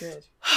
[0.00, 0.24] Good.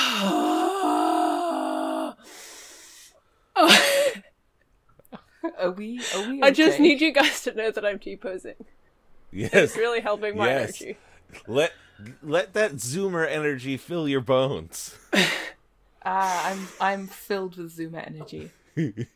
[5.60, 6.02] Are we?
[6.16, 6.42] Are we?
[6.42, 8.56] I just need you guys to know that I'm T posing.
[9.32, 9.52] Yes.
[9.54, 10.82] It's really helping my Yes.
[10.82, 10.98] energy.
[11.48, 11.74] Let
[12.22, 14.98] let that zoomer energy fill your bones.
[16.06, 18.52] Ah, I'm I'm filled with Zoomer energy.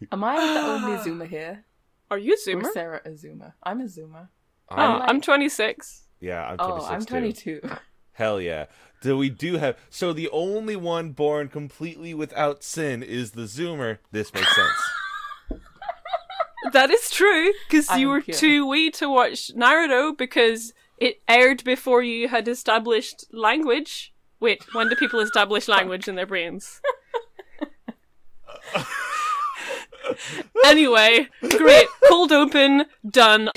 [0.09, 1.65] Am I the only Zoomer here?
[2.09, 2.65] Are you a Or Zoomer?
[2.65, 3.51] is Sarah a Zoomer?
[3.61, 4.29] I'm a Zoomer.
[4.69, 6.03] Oh, I'm- like- I'm 26.
[6.21, 6.61] yeah, I'm 26.
[6.61, 7.59] Oh, 26 I'm too.
[7.59, 7.77] 22.
[8.13, 8.67] Hell yeah.
[9.02, 14.00] So we do have so the only one born completely without sin is the zoomer.
[14.11, 14.71] This makes sense.
[16.74, 18.36] That is true, because you were pure.
[18.36, 24.14] too wee to watch Naruto because it aired before you had established language.
[24.39, 26.82] Wait, when do people establish language in their brains?
[30.66, 31.27] anyway,
[31.57, 31.88] great.
[32.09, 33.50] Cold open, done.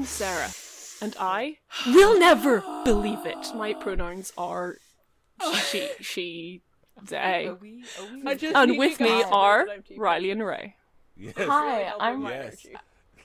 [0.00, 0.50] I'm Sarah,
[1.02, 3.48] and I will never believe it.
[3.54, 4.78] My pronouns are
[5.70, 6.62] she, she,
[7.02, 7.48] they.
[7.48, 7.84] Are we?
[8.00, 8.22] Are we?
[8.26, 8.62] I just okay.
[8.62, 9.66] and with me are
[9.98, 10.76] Riley and Ray.
[11.18, 11.34] Yes.
[11.36, 12.22] Hi, I'm.
[12.22, 12.66] Yes.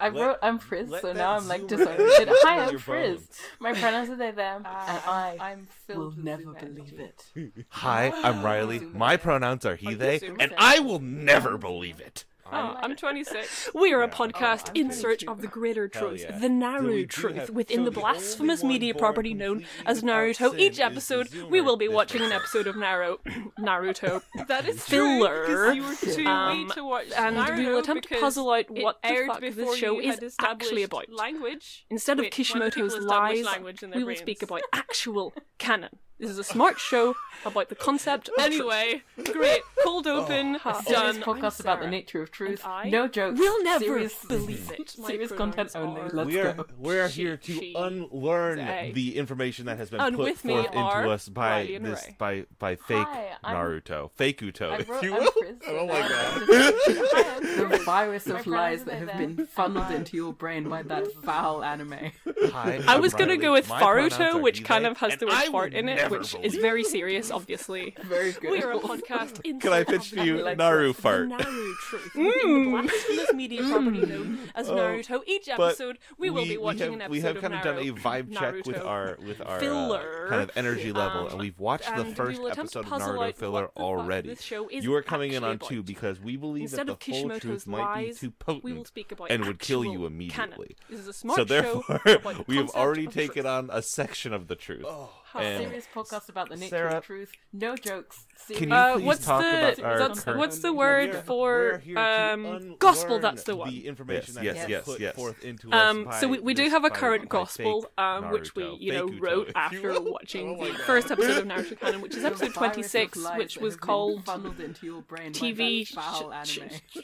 [0.02, 2.28] I Let- wrote I'm Frizz, let so that now I'm like zoomer disoriented.
[2.28, 3.16] energy Hi, I'm your Frizz.
[3.20, 3.40] bones.
[3.62, 4.68] My pronouns are they them, and
[5.08, 7.54] I I'm will will never Zoomer believe energy.
[7.58, 7.66] it.
[7.70, 8.80] Hi, I'm Riley.
[8.82, 12.26] My pronouns are he, they, and I will never believe it.
[12.52, 13.72] Oh, I'm 26.
[13.76, 16.32] We are a podcast Oh, in search of the greater truth, yeah.
[16.38, 20.04] the So we narrow do truth within so the the blasphemous media property known as
[20.04, 20.58] Naruto.
[20.58, 23.18] Each episode, we will be watching an episode of Naruto.
[23.60, 24.22] Naruto.
[24.48, 25.46] That is Filler.
[25.46, 28.52] true, 'cause you were too Um, to watch and Naruto we will attempt to puzzle
[28.52, 31.10] out what the fuck this show is actually about.
[31.12, 31.86] Language.
[31.90, 34.20] Instead of Wait, when Kishimoto's lies, language in their we will brains?
[34.20, 35.90] speak about actual canon.
[36.18, 37.14] This is a smart show
[37.46, 38.30] about the concept.
[38.40, 39.04] Anyway,
[39.34, 39.62] great.
[39.84, 40.58] Cold oh, open.
[40.64, 41.22] Oh, done.
[41.22, 42.66] podcast about the nature of truth.
[42.86, 43.38] No jokes.
[43.38, 44.90] We'll never serious, believe it.
[45.06, 46.04] Serious content only.
[46.14, 46.66] Let's we are, go.
[46.80, 50.80] We are here to she, unlearn the information that has been and put forth into
[50.80, 55.30] us by this by by fake Hi, Naruto, fake Uto, if you will.
[55.68, 56.42] Oh my god.
[57.70, 62.12] the virus of lies that have been funneled into your brain by that foul anime.
[62.52, 65.90] Hi, I was gonna go with Faruto, which kind of has the word fart in
[65.90, 66.46] it never which believe.
[66.46, 67.96] is very serious, obviously.
[68.04, 68.52] very good.
[68.52, 69.42] We are a podcast.
[69.44, 70.58] in Can I pitch to you Naruto?
[70.58, 71.28] Naru fart?
[71.28, 72.12] Naru truth.
[72.26, 72.72] Mm.
[72.72, 73.70] blasphemous media mm.
[73.70, 75.22] property known as oh, Naruto.
[75.26, 77.12] Each episode, we, we will be watching have, an episode.
[77.12, 80.42] We have kind of, of done a vibe check with our with our uh, kind
[80.42, 84.36] of energy level, um, and we've watched and the first episode of Naruto filler already.
[84.72, 87.68] you are coming in on two because we believe Instead that the whole truth lies,
[87.68, 88.92] might be too potent
[89.30, 90.76] and would kill you immediately.
[91.12, 92.02] so therefore,
[92.48, 94.86] we have already taken on a section of the truth
[95.34, 97.32] serious podcast about the nature Sarah, of truth.
[97.54, 98.26] No jokes.
[98.54, 100.40] Can you uh, please what's talk the, about our that's, current...
[100.40, 103.20] What's the word we're, for um, gospel?
[103.20, 103.70] That's the one.
[103.70, 105.16] The information yes, that yes, yes, put yes.
[105.16, 106.20] forth into um, us.
[106.20, 109.52] So we, we do have a current gospel, um, which we you know Fake wrote
[109.56, 113.58] after watching oh the first episode of Naruto Canon, which is episode twenty six, which
[113.58, 115.88] was called TV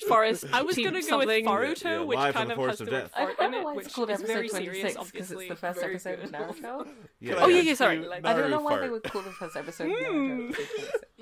[0.08, 0.46] Forest.
[0.54, 3.54] I was going to go with Naruto, which kind of has the word fart in
[3.54, 5.48] it, which is very serious, obviously.
[5.48, 6.88] It's the first episode of Naruto.
[7.38, 7.74] Oh yeah, yeah.
[7.74, 9.92] Sorry, I don't know why they would call the first episode.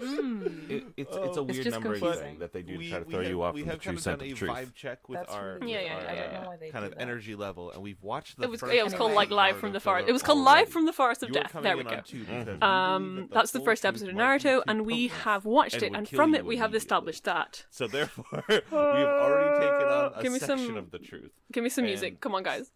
[0.02, 0.59] Mm
[1.00, 1.44] it's oh, it's a oh.
[1.44, 3.56] weird it's numbering thing that they do we, to try to throw have, you off
[3.56, 4.52] we from have the true scent of truth.
[4.52, 7.02] vibe check with That's our, really yeah, yeah, yeah, our uh, kind of that.
[7.02, 8.44] energy level, and we've watched the.
[8.44, 10.10] It was, first yeah, it was called like live from the forest.
[10.10, 11.56] It was called live from the forest of death.
[11.62, 11.90] There we go.
[11.90, 12.62] Mm-hmm.
[12.62, 16.46] Um, that's the first episode of Naruto, and we have watched it, and from it
[16.46, 17.66] we have established that.
[17.70, 21.32] So therefore, we have already taken on a give me section some, of the truth.
[21.52, 22.20] Give me some music.
[22.20, 22.72] Come on, guys.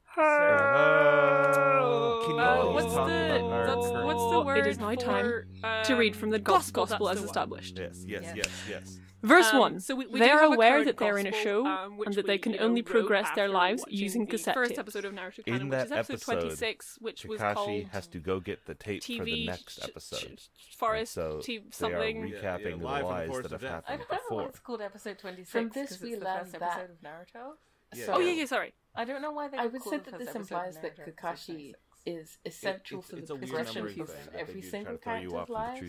[2.46, 4.58] Oh, what's the word?
[4.60, 5.46] It is my time
[5.86, 7.80] to read from the gospel, gospel as established.
[7.80, 9.00] Yes yes, yes, yes.
[9.24, 9.80] Verse um, 1.
[9.80, 12.28] So we, we they are aware that gospel, they're in a show um, and that
[12.28, 14.78] they can you only progress their lives using cassette tapes.
[14.78, 18.42] Episode of Naruto Canon, in that episode, 26, which Kakashi was called has to go
[18.42, 20.40] get the tape TV for the next episode.
[20.40, 22.22] Sh- sh- forest so t- something.
[22.22, 24.82] They are recapping yeah, yeah, the lies that have happened I don't know it's called
[24.82, 26.62] episode 26 From this we learned that.
[26.62, 27.54] episode of Naruto.
[27.96, 28.06] Yeah.
[28.06, 28.74] So, oh, yeah, yeah, sorry.
[28.96, 31.74] I don't know why they I would say that this implies that Kakashi
[32.06, 34.08] is essential it, for the progression of thing.
[34.38, 35.82] every single character's life,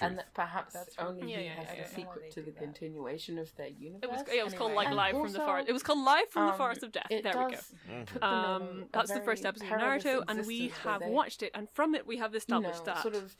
[0.00, 3.38] and that perhaps That's only yeah, he yeah, has yeah, the secret to the continuation
[3.38, 4.02] of their universe.
[4.02, 4.58] It was, it was anyway.
[4.58, 5.68] called like Life from the Forest.
[5.68, 7.06] It was called Life from um, the Forest of Death.
[7.08, 8.26] There we go.
[8.26, 11.94] Um, that's the first episode of Naruto, and we have they, watched it, and from
[11.94, 13.36] it we have established you know, that sort of.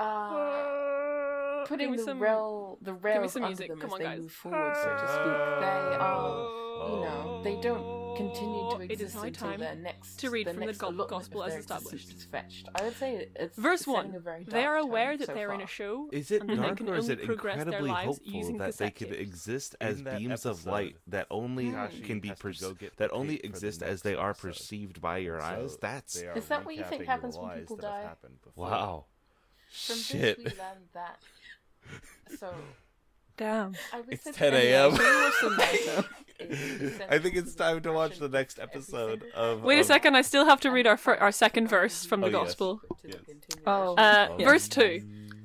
[0.00, 3.68] Uh, ah, putting the some, rail, the rails under music.
[3.68, 4.20] them Come as on, they guys.
[4.20, 5.60] move forward, so to speak.
[5.60, 10.30] They are, you know, they don't continue to exist it is high time next, to
[10.30, 12.30] read from the go- gospel as established.
[12.30, 12.68] Fetched.
[12.74, 14.14] I would say it's verse one.
[14.46, 16.08] They are aware that so they are in a show.
[16.12, 20.50] Is it dark or is it incredibly hopeful that they could exist as beams episode,
[20.50, 21.74] of light that only
[22.04, 24.48] can be perceived that only exist the as they are episode.
[24.48, 25.76] perceived by your so eyes?
[25.80, 28.08] That's is that what you think happens when people die?
[28.56, 29.06] Wow.
[29.70, 30.42] From Shit.
[30.42, 30.60] this we
[30.94, 31.18] that
[32.38, 32.54] so
[33.38, 33.74] Damn.
[34.08, 34.94] It's 10 a.m.
[37.08, 39.58] I think it's time to watch the next episode of.
[39.58, 42.20] Um, Wait a second, I still have to read our fir- our second verse from
[42.20, 42.80] the oh, Gospel.
[43.04, 43.16] Yes.
[43.64, 44.46] Uh, oh, uh, yeah.
[44.46, 45.02] verse two.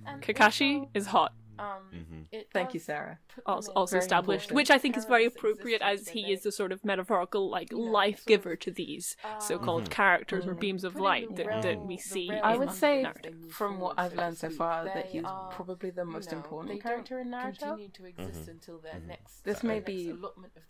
[0.07, 1.34] Um, Kakashi is hot.
[1.58, 1.60] Mm-hmm.
[1.60, 2.40] Um, mm-hmm.
[2.52, 3.20] Thank you, Sarah.
[3.46, 6.84] Also, also established, which I think is very appropriate as he is the sort of
[6.84, 9.92] metaphorical, like life giver to these uh, so-called mm-hmm.
[9.92, 12.30] characters or beams of light that, that we see.
[12.32, 13.06] I would say,
[13.50, 17.20] from what I've learned so far, that he's probably the most you know, important character
[17.20, 17.78] in Naruto.
[17.78, 18.22] Mm-hmm.
[18.22, 19.08] mm-hmm.
[19.08, 20.14] Next, this may be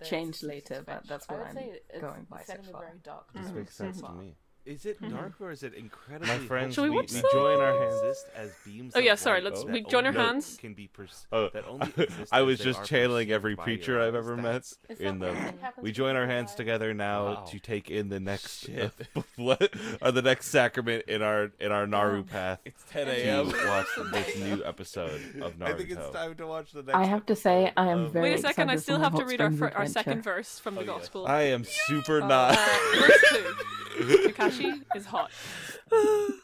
[0.03, 2.93] changed later, but that's what I'm going by so far.
[3.33, 4.35] This makes sense to me.
[4.65, 5.13] Is it mm-hmm.
[5.13, 6.27] dark or is it incredibly?
[6.29, 8.93] My friends, Shall we, we, watch we join our hands as beams.
[8.95, 9.41] Oh yeah, sorry.
[9.41, 10.55] Let's we join our hands.
[10.55, 11.49] Can be pers- oh,
[12.31, 14.71] I was just channeling every preacher I've ever met.
[14.99, 15.35] In the
[15.81, 17.45] we join our hands together now wow.
[17.49, 18.69] to take in the next
[19.37, 22.59] or the next sacrament in our in our Naru path.
[22.63, 23.47] It's 10 a.m.
[23.67, 25.63] Watch this new episode of Naruto.
[25.63, 26.95] I think it's time to watch the next.
[26.95, 28.29] I have to say, I am very.
[28.29, 28.69] Wait a second!
[28.69, 31.27] I still have to read our, our second verse from the oh, gospel.
[31.27, 32.57] I am super not.
[32.57, 35.31] Uh, Kakashi is hot,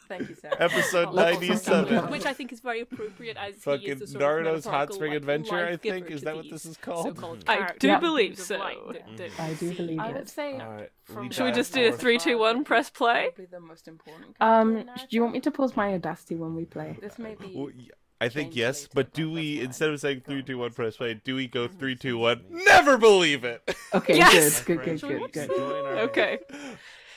[0.07, 0.55] Thank you, Sarah.
[0.59, 2.09] Episode 97.
[2.11, 4.93] which I think is very appropriate as he Fucking is the sort of Naruto's Hot
[4.93, 6.09] Spring like, Adventure, I think.
[6.09, 7.19] Is that what this is called?
[7.47, 8.57] I do in believe so.
[8.57, 10.15] light that- that- I do believe I it.
[10.15, 10.53] would say.
[10.53, 13.29] Alright, from we Should we just do a three, two, one, press play?
[13.51, 14.35] The most important.
[14.39, 16.97] Um, do you want me to pause my audacity when we play?
[17.01, 17.53] This may be.
[17.55, 17.89] Well, y-
[18.21, 20.69] I think yes, but but do we instead of saying three, Go two, on, one,
[20.73, 21.13] press press play?
[21.23, 22.43] Do we go three, two, one?
[22.49, 23.61] Never believe it.
[23.93, 24.61] Okay, Yes!
[24.65, 25.47] good, good, good, good, good.
[25.49, 26.39] Join our- Okay.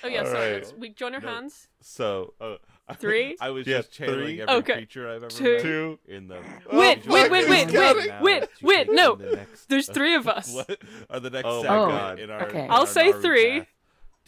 [0.05, 0.37] Oh yeah, sorry.
[0.37, 0.53] Alright.
[0.55, 1.29] let's- We join our No.
[1.29, 1.69] hands.
[1.81, 2.57] So, uh,
[2.99, 3.37] Three?
[3.41, 4.41] I was Yeah, just channeling three.
[4.43, 4.73] every Okay.
[4.75, 5.53] creature I've ever Two.
[5.55, 5.99] met Two.
[6.09, 6.35] in the.
[6.35, 9.15] Wait, Oh, wait, fuck, wait, he's wait, got wait, it wait, wait, no.
[9.17, 10.53] the next- There's three of us.
[10.55, 10.79] What
[11.09, 12.19] are the next Oh segment my God.
[12.19, 12.47] in our?
[12.49, 12.65] Okay.
[12.65, 13.59] in I'll our say Naruto three.
[13.61, 13.69] path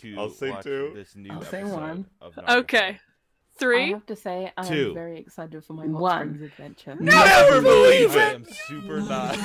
[0.03, 0.93] To I'll say watch two.
[0.95, 2.07] This new I'll say episode one.
[2.21, 2.57] Of Naruto.
[2.61, 2.89] Okay.
[2.89, 3.01] I
[3.57, 3.91] Three?
[3.93, 6.29] have to say, I'm very excited for my Hot One.
[6.35, 6.97] Springs adventure.
[6.99, 8.19] Never believe it.
[8.19, 9.39] I am super not.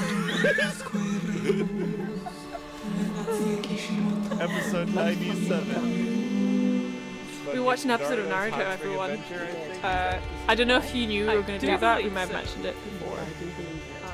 [4.41, 6.18] Episode 97.
[7.53, 9.11] We watched an episode of Naruto, everyone.
[9.83, 12.03] Uh, I don't know if you knew we were going to do that.
[12.03, 13.17] We might have mentioned it before.
[13.17, 14.13] Um,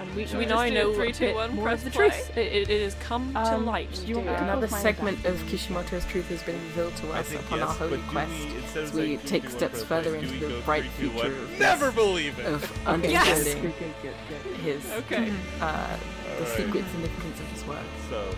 [0.00, 1.72] and we, Shall we we now just know do a three, bit two, more one,
[1.72, 2.36] of the truth.
[2.36, 4.02] It, it, it has come to Um, light.
[4.06, 7.74] you want another segment of Kishimoto's truth has been revealed to us upon yes, our
[7.74, 8.30] holy quest.
[8.74, 11.34] we, as we saying take two, two, steps further into the bright three, two, future
[11.36, 12.46] of Never believe it.
[12.46, 14.14] of understanding good.
[14.62, 15.32] his Okay.
[15.60, 15.96] uh,
[16.38, 16.56] the Alright.
[16.56, 17.78] secret significance of his work.
[18.10, 18.34] So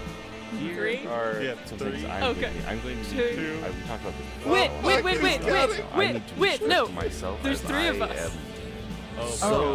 [0.50, 1.07] Three?
[1.07, 1.91] are Yeah, some three.
[1.93, 2.41] things I'm Okay.
[2.43, 3.17] going I'm going to Two.
[3.17, 3.67] need to.
[3.67, 4.26] I, we talked about this.
[4.38, 4.53] before.
[4.53, 5.85] Wait, wait, wait, wait, wait, it.
[5.97, 6.88] Wait, wait, no.
[6.88, 8.35] Myself There's as three of I us.
[8.35, 8.41] am
[9.19, 9.73] Oh, so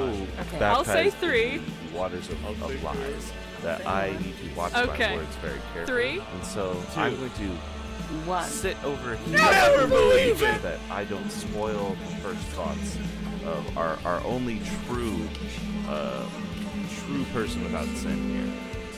[0.53, 0.65] Okay.
[0.65, 1.61] I'll say three.
[1.93, 3.31] waters of, I'll of say lies
[3.63, 5.09] that I need to watch Okay.
[5.11, 5.85] my words very carefully.
[6.13, 6.23] Three.
[6.33, 7.49] And so I'm going to
[8.27, 8.47] One.
[8.47, 9.35] sit over here.
[9.37, 10.61] Never believe it.
[10.61, 12.97] that I don't spoil the first thoughts
[13.45, 15.19] of our, our only true
[15.89, 16.23] uh,
[17.05, 18.53] true person without sin here.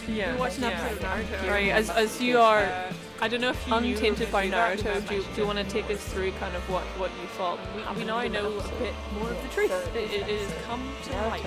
[0.07, 0.33] Yeah.
[0.33, 1.49] We watched an episode of Naruto.
[1.49, 2.69] Right, as, as you are,
[3.21, 5.59] I don't know if you knew Untainted by by Naruto, do, you- do you want
[5.59, 7.57] to take us through kind of what, what you thought?
[7.75, 9.71] We, we now know a bit more of the truth.
[9.95, 11.45] It, it, it has come to light.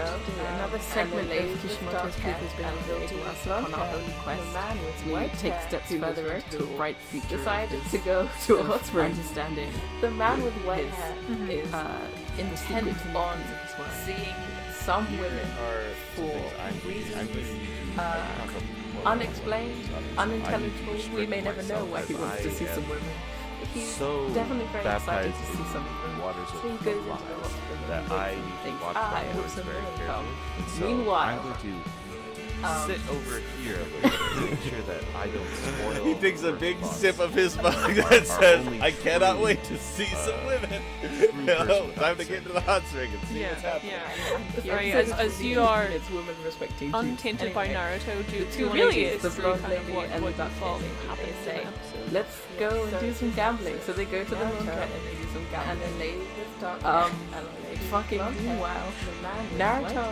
[0.55, 4.43] Another segment of Kishimoto's truth has been revealed to us on our holy quest.
[4.57, 7.37] as We take steps further into the bright future.
[7.37, 9.11] Decided to go to a hot spring.
[9.11, 9.71] Understanding
[10.01, 11.15] The man with white hair
[11.51, 11.99] is uh,
[12.39, 14.35] in the secret on significance of his seeing
[14.87, 15.83] some women Are
[16.15, 19.07] some For things I'm going to, I'm going to need to uh, talk about more.
[19.07, 20.95] unexplained, I need to unintelligible.
[21.13, 23.11] We may never know why he wants to see some women.
[23.73, 25.87] He's so definitely very excited to see some
[26.21, 29.37] waters So he goes into the hospital that I need to "Ah, watch I my
[29.37, 30.07] words very carefully.
[30.07, 30.27] come."
[30.59, 31.75] And so Meanwhile, I'm going to
[32.67, 36.05] um, sit over here a little bit to make sure that I don't spoil.
[36.05, 39.65] He takes a big thoughts sip of his mug that says, I cannot true, wait
[39.65, 40.83] to see some uh, women.
[41.47, 43.93] person Oh, time to get into the hot spring and see what's happening.
[44.65, 44.73] yeah.
[44.75, 47.05] Right, as, as you are it's women respecting truth.
[47.05, 49.93] untainted by Naruto, do, the do two you want to the blonde kind of lady
[49.97, 51.67] what, and what the you thought dark lady, happened they in say.
[52.13, 53.79] Let's go and do some gambling.
[53.87, 55.71] So they go to the Mooncat and they do some gambling.
[55.71, 56.15] And then they
[56.85, 57.13] um,
[57.87, 58.93] fucking meanwhile,
[59.57, 60.07] Naruto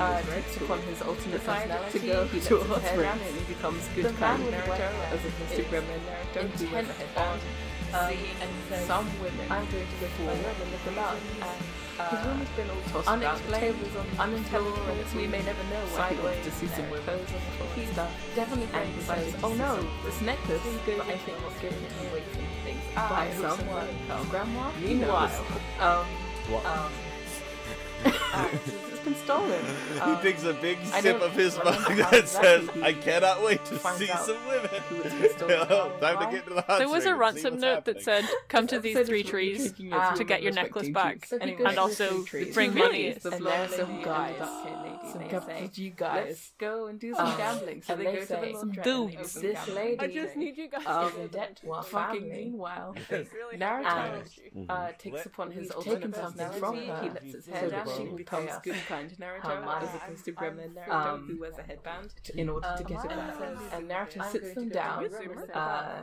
[0.00, 3.88] uh, takes upon his ultimate personality to go to a hot spring and he becomes
[3.94, 7.40] good kind of Naruto as opposed to Gremlin Naruto who wears a headband.
[7.88, 11.16] Um, and some women I'm going to go for and look them out.
[11.40, 11.64] And,
[11.98, 13.76] his room has been all tossed unexplained,
[14.20, 14.96] unintelligible.
[15.16, 17.18] We may never know why he wants to see some women.
[17.74, 17.90] He's
[18.36, 22.22] definitely and he says, "Oh no, this necklace." But I think was given to me
[22.22, 23.88] from things by someone.
[24.30, 24.70] Grandma.
[24.78, 25.44] Meanwhile,
[25.80, 26.06] um,
[26.54, 26.92] um,
[28.30, 28.58] yeah.
[28.98, 29.64] it's been stolen.
[29.94, 32.26] He Um, takes a big sip of his mug how that exactly
[32.68, 34.70] says, I cannot wait to see some women.
[34.88, 37.20] who it's been stolen Oh, time to get into the hot There was a spring
[37.22, 40.42] and see ransom what's note that said, "Come to these three trees taking to get
[40.42, 41.42] your necklace back, truth.
[41.42, 42.24] Anyway, and also
[42.54, 45.78] bring money." ladies, the And blonde there's some guys, and the lady, some they of
[45.78, 46.26] you guys.
[46.28, 47.82] Let's go and do some Um, gambling.
[47.82, 49.34] So and they, they go to the Some laundrette and dudes.
[49.34, 49.98] they open This gambling.
[49.98, 50.14] lady
[50.58, 54.22] you guys um, is debt to fucking meanwhile, Naruto
[54.56, 54.66] Mhm.
[54.68, 56.80] uh, takes upon his he's ultimate personality.
[57.02, 57.86] He lets his So hair down.
[57.88, 61.58] she She becomes good kind Naruto how as opposed to Gremlin Naruto Um, who wears
[61.58, 63.36] a headband in order to Um, get a back.
[63.74, 66.02] And Naruto sits them down to the room, uh,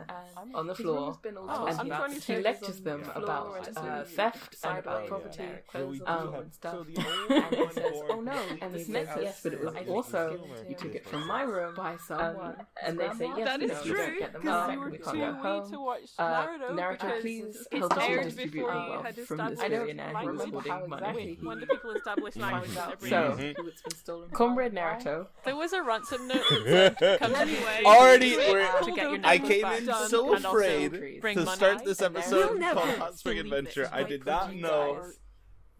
[0.54, 5.48] on the floor Oh, and he, he lectures them about uh, theft and about property.
[5.72, 6.72] So we do Um, and stuff.
[6.74, 6.94] so the
[7.46, 10.20] And he says, "Oh no, and this is necklace, yes, but it was also
[10.68, 12.56] you took it from my room by um, someone.
[12.84, 14.72] and they say yes, That you is know, you true, don't get them because back.
[14.74, 18.08] you were we too can't wee to watch Uh, Naruto, Naruto, because please help us
[18.08, 20.66] aired distribute before the you wealth had from this established billionaire who was language.
[20.68, 21.12] holding money.
[21.16, 22.75] Wait, when do people establish language in their brains?
[22.76, 24.30] So, it's been stolen.
[24.30, 28.92] Comrade Naruto, There was a ransom note that said, "Come anyway." Already, to we're- to
[28.92, 33.38] get your I came in done, so afraid to start this episode called Hot Spring
[33.38, 33.88] Adventure.
[33.92, 35.02] I did not you know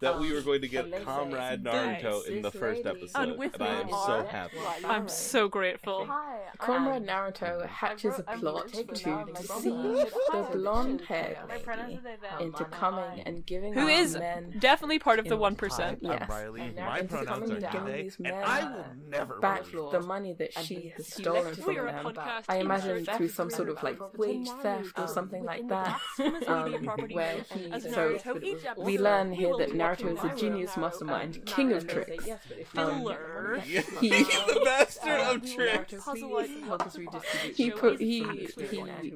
[0.00, 0.12] guys.
[0.12, 2.50] that we Um, were going to get and they say, Comrade Guys, Naruto in the
[2.50, 4.57] first episode, And with and I am me so happy.
[4.85, 6.09] I'm so grateful.
[6.59, 12.00] Comrade Naruto hatches a plot to deceive the blonde-haired lady
[12.41, 15.55] into coming and giving who is these is men definitely part of the one
[16.00, 16.23] Yes.
[16.23, 16.61] I'm Riley.
[16.62, 20.33] And My pronouns are they, these and men I will never back believe the money
[20.38, 22.05] that she has stolen from We're them.
[22.49, 26.00] I imagine through some sort of like wage theft or something like that.
[26.47, 28.19] Um, where he, so
[28.76, 32.28] we learn here that Naruto is a genius mastermind, king of tricks.
[32.76, 33.62] Um, Filler.
[33.66, 33.83] Yeah.
[34.00, 35.95] He- the master of tricks.
[37.55, 38.25] He put he
[38.71, 39.14] he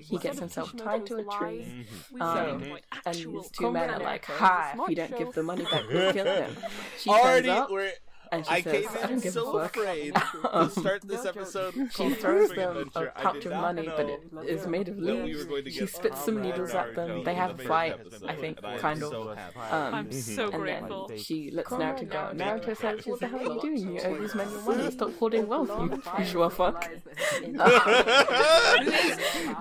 [0.00, 1.66] he gets himself tied to a tree.
[1.66, 2.22] Mm-hmm.
[2.22, 2.72] Um, mm-hmm.
[2.72, 4.68] and actual these two men are like, It's a "Ha!
[4.68, 6.56] If smart you don't give the money back, we'll kill him."
[6.98, 7.92] She Already, turns up we're,
[8.32, 11.74] and she I says, came "I don't in give so afraid to start this episode.
[11.96, 13.12] She throws them a Adventure.
[13.16, 15.74] I pouch of money, but it know is made of that we leaves.
[15.74, 17.24] She spits some needles at them.
[17.24, 17.96] They have a fight,
[18.26, 19.10] I think, and kind of.
[19.10, 19.30] so.
[19.30, 21.08] Um, I'm so and grateful.
[21.08, 22.30] then she lets Naruto go.
[22.34, 23.94] Naruto says, "What the hell are you doing?
[23.94, 24.90] You owe these men your money.
[24.90, 26.88] Stop hoarding wealth, you usual fuck."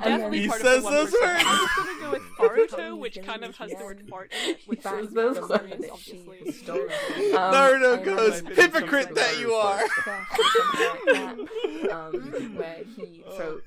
[0.03, 1.21] Definitely He says of the those 1%.
[1.21, 1.43] words.
[1.45, 4.59] I was gonna go with Faruto, which kind of has the word fart in it,
[4.67, 5.85] which Those- is those from words.
[5.91, 6.53] Obviously.
[7.33, 9.79] Naruto goes, remember hypocrite that you are.
[11.91, 13.59] um, where he so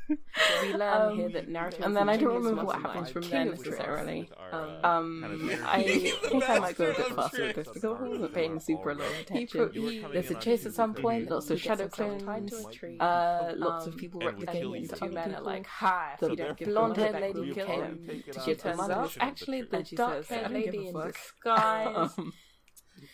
[0.62, 4.30] we learn here that Naruto and then I don't remember what happens from there necessarily.
[4.82, 8.60] Um, I think I might go a bit faster with this because I wasn't paying
[8.60, 9.70] super low attention.
[10.12, 12.52] There's a chase at some point, lots of shadow clones,
[13.00, 14.74] uh, lots of people And we kill replicating you.
[14.74, 15.44] into other people.
[15.44, 16.14] like, hi.
[16.20, 18.22] The if you don't give blonde-haired lady back, who we'll kill came him.
[18.32, 19.10] to She get turns turns up, up.
[19.20, 22.10] Actually, the and she says, dark-haired lady in fuck." disguise.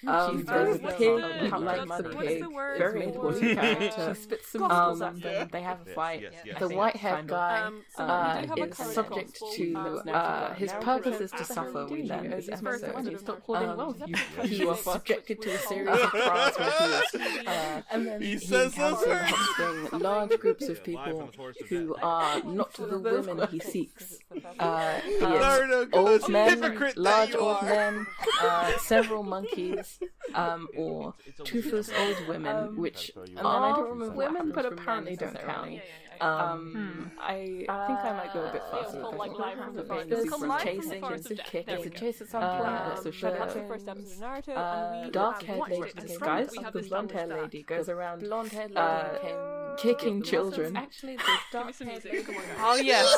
[0.00, 2.46] She Um, there's a pig the- who what's likes the- the what's the pig.
[2.46, 4.14] word Very important character.
[4.14, 5.48] She spits some Um, gospels at them.
[5.50, 6.20] They have a fight.
[6.22, 6.58] yes, yes.
[6.60, 6.76] The Yes.
[6.76, 10.72] white-haired guy Um, so uh, do have a is subject gospel, to um, uh, his
[10.74, 11.86] purpose is to suffer.
[11.86, 12.92] We learn this episode.
[12.94, 13.96] Naruto Stop Naruto Um, wealth.
[14.06, 17.82] You- Naruto He was subjected to a Naruto series of trials where he was uh,
[17.90, 19.30] and then He he, says those encounters words.
[19.32, 23.58] hosting large groups of people on the horse of who are not the women he
[23.58, 24.18] seeks.
[24.60, 28.06] Uh, be it Naruto goes, old men, large old men,
[28.42, 29.87] uh, several monkeys,
[30.34, 35.16] um, or toothless old women, which and then are don't remember what women, but apparently
[35.16, 35.72] don't count.
[35.72, 35.82] Yeah, yeah,
[36.20, 36.50] yeah.
[36.50, 38.96] Um, I think I might go a bit Uh, faster.
[38.96, 39.38] it's called, like, this.
[39.38, 40.10] Live from the There's Forest.
[40.10, 41.46] there's some Live from the chasing, there's some Death.
[41.46, 44.22] kicking, there's a chase at some Um, point, lots of so that's the first episode
[44.22, 45.94] of Naruto, Uh, dark-haired lady it.
[45.96, 49.36] And disguised we the blonde-haired lady goes around Blonde-haired uh, lady came
[49.78, 50.76] kicking children.
[50.76, 52.28] Actually, this some dark-haired music.
[52.60, 53.08] Oh yes.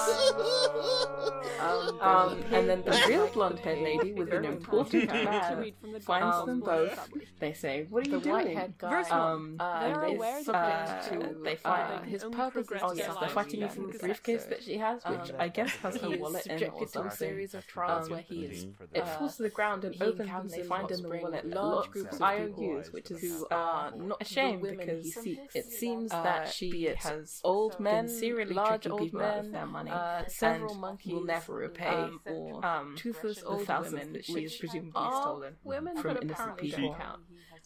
[1.61, 6.25] Um, um, and then the real blonde-haired lady with an important To man the finds
[6.27, 7.09] Gospel them both.
[7.39, 9.03] They say, "What are The you doing?" white-haired guy.
[9.11, 12.37] Um, Uh, They're and they, aware uh, to, they they uh, find his can only
[12.51, 15.37] purpose oh yes, they're fighting in over the this briefcase that she has, which Um,
[15.39, 17.11] I guess has her wallet in or a something.
[17.17, 18.67] series of trials Um, where he is.
[18.93, 21.45] It uh, falls to the ground and opens encounters and they find in the wallet
[21.47, 24.61] large groups of of IOUs, which is who uh, are not a a shame shame
[24.63, 28.55] because because see, it seems uh, that she be it has old been men, serially
[28.55, 31.87] large old people out of men, their money, uh, several and monkeys, will never repay
[31.87, 36.57] um, or um, toothless old women that she she has presumably stolen women, from innocent
[36.57, 36.95] people.
[36.99, 37.21] count.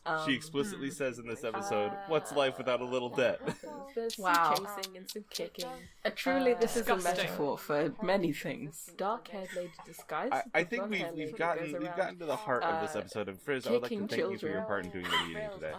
[0.07, 3.41] Um, She explicitly says in this episode, "What's life without a little debt?"
[3.95, 4.55] There's Wow.
[4.57, 5.65] some chasing and some kicking.
[6.05, 7.25] uh, truly, Uh, this is a disgusting.
[7.25, 8.91] metaphor for many things.
[8.99, 10.33] Dark-haired lady disguised.
[10.35, 12.99] I, I think we've we've gotten we've around, gotten to the heart of this uh,
[12.99, 13.29] episode.
[13.29, 15.39] And Frizz, I would like to kicking thank you for your part in doing the
[15.41, 15.73] editing today.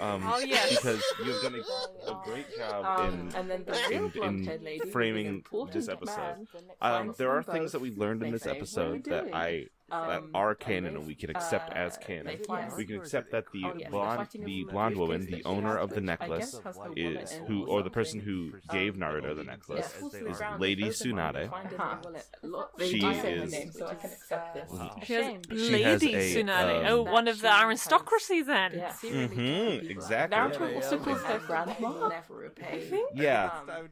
[0.00, 0.70] Um, Oh, yes.
[0.70, 4.60] because you've done a, a great job Um, in and then the real in- blonde-haired
[4.60, 6.46] in lady framing this episode.
[6.80, 9.34] Um, there are things that we learned in this say, "What are you episode that?
[9.34, 12.38] I that Um, are canon and we can accept uh, as canon.
[12.48, 16.00] find- We can accept that the yes, blonde the blonde woman, the owner of the
[16.00, 18.94] which I guess necklace, has her wallet is who or or the person who gave
[18.96, 21.50] Naruto the necklace falls is Lady opens Tsunade.
[21.50, 24.10] find in the wallet lot- They She do say her is- name, so I can
[24.10, 24.70] accept this.
[25.06, 26.78] She has She has Lady a, Tsunade.
[26.80, 28.72] um, oh, one of the aristocracy then.
[28.74, 28.92] Yeah.
[29.02, 30.36] Mm-hmm, exactly.
[30.38, 32.08] Naruto also calls her grandma.
[32.08, 33.02] Never repay.
[33.14, 33.50] Yeah.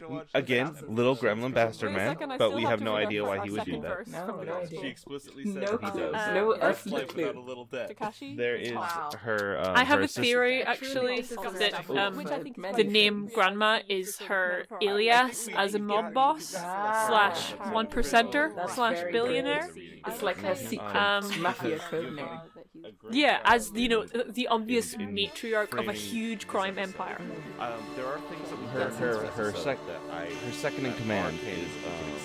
[0.08, 3.64] Um, Again, little gremlin bastard man, but we have have no idea why he would
[3.64, 4.06] do that.
[4.06, 6.12] No, no She explicitly said he clue.
[6.12, 6.34] does.
[6.34, 7.96] No Uh, earthly Life without a little debt.
[7.96, 8.36] Takashi?
[8.36, 9.10] There is Wow.
[9.20, 9.58] her.
[9.60, 13.28] Um, I have her a assistant- theory actually that um, Which I think the name
[13.34, 19.70] grandma is her alias as a mob boss slash one percenter slash billionaire.
[20.06, 22.28] It's like her secret Um, mafia code name.
[23.10, 27.20] Yeah, as you know, in- the obvious in- in matriarch of a huge crime empire.
[27.58, 29.78] Um, there are things that we her her her, sec-
[30.10, 32.18] I, her second in command is um,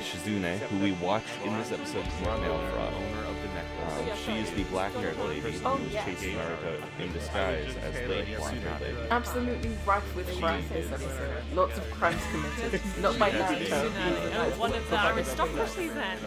[0.00, 2.92] Shizune, who we watch in this episode as male fraud.
[2.94, 4.10] Owner of the necklace.
[4.28, 6.04] Um, she is the black-haired lady who Oh, was yes.
[6.04, 9.10] chasing Naruto in disguise as Lady Tsunade.
[9.10, 11.42] Absolutely rife with crime this episode.
[11.54, 12.80] Lots of crimes committed.
[13.00, 13.66] Not by Naruto.
[13.66, 14.32] Tsunade.
[14.36, 16.18] Oh, one of the aristocracy then.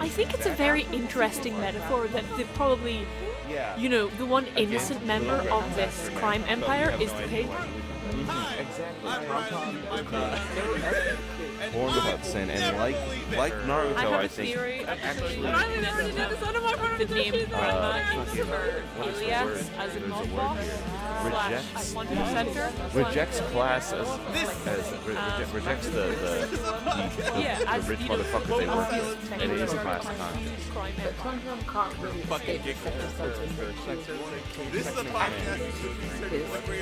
[0.00, 3.06] I think it's a very interesting metaphor that the probably,
[3.78, 7.46] you know, the one innocent member of this crime empire is the pig.
[8.12, 8.36] Mhm,
[11.70, 12.96] Warned about sin, and like
[13.36, 15.46] like Naruto, I have I a think theory, actually.
[15.46, 16.42] actually- I already did this.
[16.42, 19.56] I don't want to the name Grandma is fucking- for what's the Ilias word?
[19.56, 20.78] as a There's a mob word boss here.
[21.22, 22.94] slash Rejects- one percenter.
[23.06, 28.08] rejects class as, as re- reje- rejects the the, the, Yeah, the as rich you
[28.08, 29.32] know, motherfuckers they work as with.
[29.42, 30.66] It is class conscious.
[30.74, 36.72] crime But Tonton can't really escape the fact that something This is a podcast.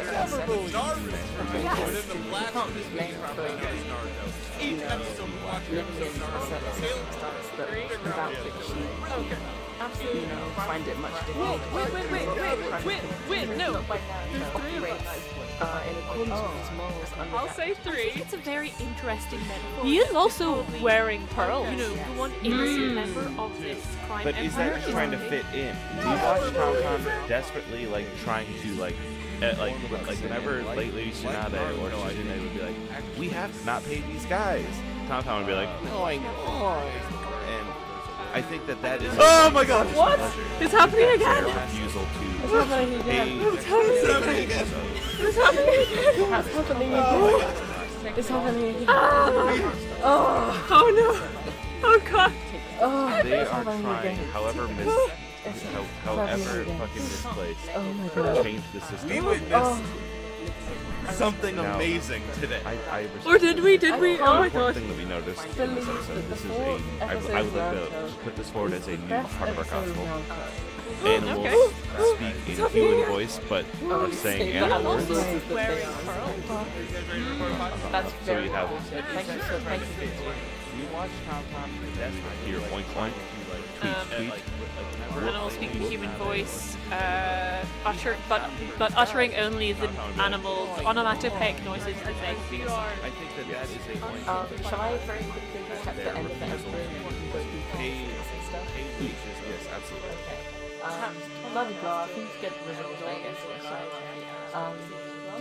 [4.58, 7.68] his can't be blamed for you know, living in a certain circumstance that
[8.04, 11.60] without which she absolutely you know, find it much difficult.
[11.72, 13.72] Wait, wait, wait, wait, wait, wait, no.
[13.72, 15.20] Not by now, he
[15.60, 18.12] uh, in accordance with his morals I'll say three.
[18.14, 19.84] It's a very interesting metaphor.
[19.84, 21.70] He is also wearing pearls.
[21.70, 25.18] you know, the one innocent member of this crime But is empire that trying to
[25.18, 25.76] fit in?
[25.98, 28.96] We watch Tonton desperately like trying to like.
[29.42, 29.74] Uh, like,
[30.06, 32.74] like whenever late Lady Tsunade or Shizune would be like,
[33.18, 34.66] we have to not pay these guys.
[35.08, 36.82] Tonton would be like, no, I know.
[37.48, 37.66] And
[38.34, 39.12] I think that that is.
[39.18, 39.86] Oh my god!
[39.96, 40.20] What?
[40.60, 41.44] It's happening again.
[41.44, 42.06] refusal to
[42.60, 43.38] happening pay.
[43.38, 44.66] It's happening Happening again.
[45.18, 46.06] It's happening again.
[46.12, 47.44] It's happening again.
[48.16, 48.86] It's happening again.
[48.88, 51.38] Oh, Oh no.
[51.82, 52.32] Oh god.
[52.80, 55.10] oh, They are happening trying, however mis, It's
[55.44, 56.78] how, however happening again.
[56.78, 58.44] fucking misplaced, Oh my to god.
[58.44, 59.08] change the system.
[59.10, 62.60] We witnessed Oh, something Now- amazing today.
[62.64, 63.76] I, I respect Or did we?
[63.78, 64.18] Did we?
[64.20, 64.74] Oh my god.
[64.74, 68.12] thing that we noticed in this episode, this is fourth a, I, would like to
[68.22, 70.04] put this forward as a new part of our episode of gospel.
[70.06, 71.06] Naruto.
[71.06, 71.72] Animals
[72.16, 75.26] speak in human voice, but Oh, are you saying animal animals words.
[75.26, 75.90] is that they are.
[76.50, 76.64] Uh,
[77.92, 80.08] That's So very we have- Thank you so thank you.
[80.80, 81.70] We watch Tom Tom
[82.46, 83.39] here, point point, tweet,
[83.82, 84.32] Um, tweet.
[85.16, 89.88] Animal speaking human voice, uh, utter, but but uttering only the
[90.20, 92.68] animal onomatopoeic noises that they do.
[92.68, 94.28] I think that that is a point.
[94.28, 96.74] Um, shall I very quickly recap the end of the episode?
[97.32, 97.92] Pay, pay
[99.00, 99.16] wages.
[99.48, 100.10] Yes, absolutely.
[100.82, 102.06] Um, blah blah blah.
[102.06, 103.40] Things get resolved, I guess.
[103.62, 104.76] So, um,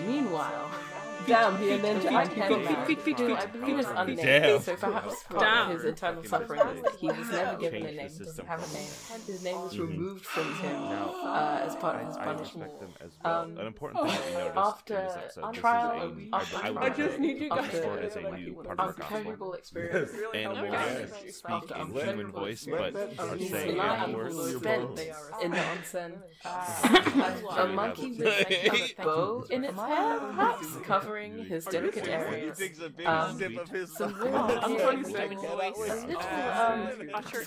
[0.08, 0.71] meanwhile,
[1.27, 4.63] damn, he and then I can Dude, I believe it's unnamed.
[4.63, 8.08] So perhaps part of his eternal suffering is that he was never given a name.
[8.17, 8.88] Doesn't have a name.
[9.27, 9.79] His name was Mhm.
[9.79, 12.71] removed from him uh, as part of his punishment.
[12.71, 13.41] respect them as well.
[13.43, 15.51] Um, An important thing that we noticed after in this episode.
[15.53, 18.15] This trial, is a, after I, I, would trial, need you guys this to- as
[18.15, 19.05] a new part of our gospel.
[19.17, 20.12] unpleasurable experience.
[20.34, 21.36] Animals Yes.
[21.36, 23.19] speak After in human voice, but experience.
[23.19, 24.55] are saying life words.
[24.58, 24.99] spent
[25.43, 26.12] in the onsen.
[26.45, 30.75] A monkey with a bow in its hair, perhaps
[31.09, 32.59] covering his delicate He areas.
[32.59, 34.21] a big Um, sip of his Some sauce.
[34.23, 36.89] real Uttering human human voice, a little um,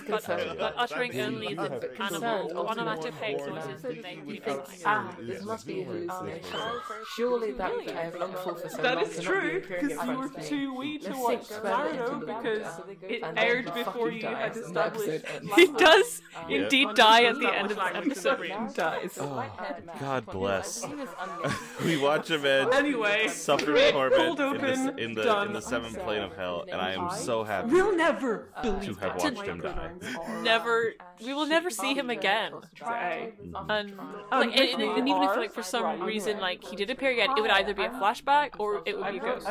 [0.09, 3.53] but, but uttering only the animal concerned, onomatopoeic ultimately.
[3.53, 4.41] noises that they He do.
[4.41, 6.61] thinks, ah, this must be a hallucination.
[7.17, 9.61] Surely that which I have longed for for so That long is cannot be true,
[9.61, 12.67] because you were too wee to watch sink Naruto because
[13.03, 15.25] it aired before you had established.
[15.25, 15.55] episode.
[15.57, 18.41] He does indeed die at the end of the episode.
[18.41, 19.19] language dies.
[20.01, 20.85] God bless.
[20.85, 21.55] He was unnamed.
[21.85, 25.47] We watch a man Anyway, suffer Cold torment in the, in the done.
[25.49, 28.73] in the seventh plane of hell, and I am so happy we'll never uh, To
[28.73, 29.35] believe have that.
[29.35, 29.91] watched him die.
[30.43, 32.53] Never, we will never see him again.
[32.79, 33.33] Say.
[33.69, 33.97] And like,
[34.31, 37.41] and, and, and even if like for some reason like he did appear again, it
[37.41, 39.47] would either be a flashback or it would be a ghost.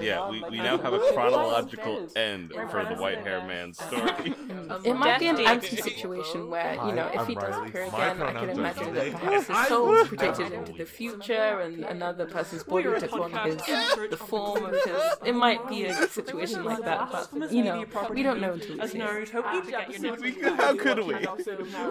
[0.00, 4.34] Yeah, we, we now have a chronological end for the white hair man's story.
[4.84, 8.22] It might be an Death anti situation where, you know, if he does appear again,
[8.22, 12.62] I can imagine that perhaps his soul is projected into the future and another person's
[12.64, 15.02] body We're took on his the form of his.
[15.24, 18.80] It might be a situation like that, but you know, we don't know until we
[18.80, 18.98] As see.
[18.98, 19.02] it.
[19.02, 21.14] Naruto, each episode We could, how could we?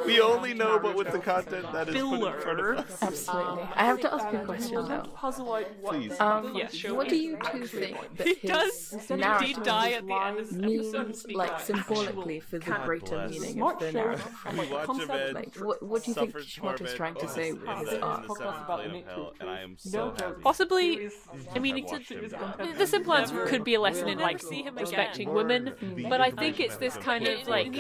[0.06, 2.98] We only know but with the content that is put in front of us.
[3.02, 3.64] Absolutely.
[3.76, 5.04] I have to ask you a question though.
[5.14, 6.20] puzzle out what Please.
[6.20, 6.94] Um, Yeah, sure.
[6.96, 10.40] what do you two think that he his does indeed narrative die at the end
[10.40, 11.08] of the episode.
[11.08, 13.32] means, like symbolically, for the greater bless.
[13.32, 14.28] meaning of the narrative?
[14.58, 17.62] We watch Like, what, what do you think suffer Kishimoto's torment trying to say in
[17.62, 18.26] with his art?
[18.38, 20.42] seventh plane of hell, and I am so happy.
[20.42, 21.10] Possibly,
[21.56, 24.42] I mean, I've it's watched him the simple answer could be a lesson in like
[24.80, 25.74] respecting women,
[26.10, 27.74] but I think it's this kind of like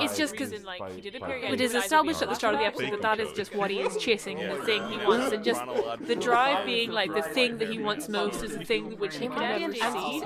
[0.00, 3.32] it's just because it is established at the start of the episode that that is
[3.32, 5.62] just what he is chasing and the thing he wants, and just
[6.00, 9.28] the drive being like the thing that he wants most is the thing which he
[9.28, 10.22] can never see.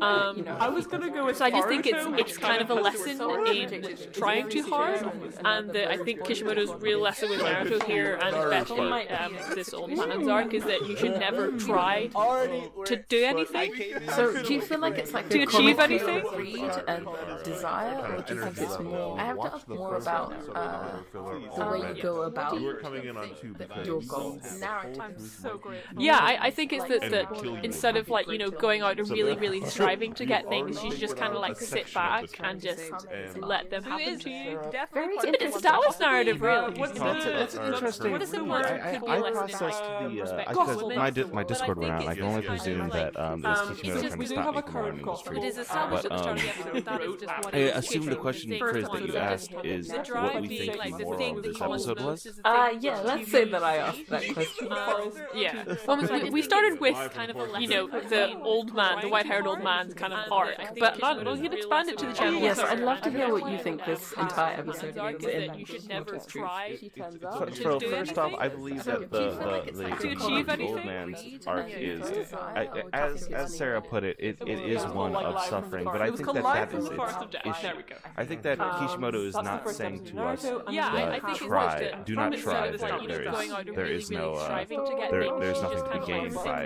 [0.00, 2.74] Um, I was gonna go with so I just think it's it's kind of a
[2.74, 5.00] lesson in trying too hard,
[5.44, 9.90] and that I think Kishimoto's real lesson with Naruto here, and especially um, this old
[9.90, 13.72] man's arc, is that you should never try try to do anything.
[14.14, 16.24] So do you feel like it's like To achieve comic anything?
[16.36, 17.06] read and
[17.44, 19.18] desire, or do you think it's more?
[19.18, 21.22] I have to ask more about uh, the
[21.70, 24.62] way you go about We're coming in on two because your goals.
[24.62, 25.80] I'm so great.
[25.98, 29.08] Yeah, I, I think it's that, that instead of like you know going out and
[29.10, 32.90] really really striving to get things, you just kind of like sit back and just
[33.36, 34.60] let them happen to you.
[34.70, 35.14] Definitely.
[35.14, 36.78] It's a bit of Star Wars narrative, really.
[36.78, 38.12] What's That's, that's an interesting.
[38.12, 41.10] What is it I, one I, could I processed the uh, respect because compliments, my
[41.10, 42.10] di- my but Discord I went think.
[42.10, 44.18] I can only just presume like, that um, this um, Kishimoto it's trying just to
[44.18, 46.18] we do stop have me a from current running the It is established But, at
[46.18, 48.60] the start of um, the episode that is just what I assume the question, Thing
[48.60, 51.18] Chris, that you asked is the what drive we being think like the the moral
[51.18, 52.22] thing of that this episode was.
[52.22, 54.72] the Uh, yeah, let's say that I asked that question.
[54.72, 55.74] Um, yeah.
[55.86, 59.46] Well, we, we started with kind of a, you know the old man, the white-haired
[59.46, 62.40] old man's kind of arc, but not, well, you can expand it to the channel.
[62.40, 65.46] Yes, I'd love to hear what you think this entire episode arc means is in
[65.48, 68.32] that you should never Kishimoto's So, to so do first off.
[68.38, 71.46] I believe that do the like the, it's the, like To the achieve old man's
[71.46, 75.40] arc and is, desire, I, as as Sarah put it, it, it is one of
[75.44, 75.84] suffering.
[75.84, 77.62] But I think that that is that in is the Forest of its Death.
[77.62, 77.88] There we issue.
[77.88, 77.96] go.
[78.16, 81.38] I think that Kishimoto is not saying to us, Yeah, I, I uh, think it's
[81.38, 82.52] try, that do not try.
[82.52, 84.44] side, it's like, you know, There going is out and there really, is no uh,
[84.44, 86.64] striving to get there there's nothing to be of gained sit by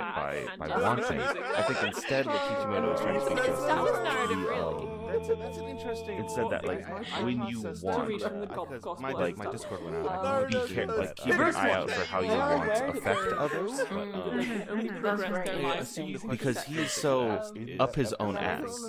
[0.58, 1.20] by by wanting.
[1.20, 5.38] I think instead what Kishimoto is trying to speak to us That was is narrative,
[5.38, 6.14] the, really.
[6.16, 6.86] um, Instead, that like
[7.24, 9.50] when you want, read from the uh, because my like my.
[9.50, 10.24] Discord went out.
[10.24, 13.80] Like, be care- like keep an eye out for how you want to affect others.
[13.88, 15.98] But, um, only progress their Yeah, lives.
[16.28, 17.42] because he is so
[17.80, 18.84] up his own ass